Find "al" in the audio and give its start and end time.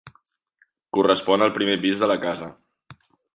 1.47-1.53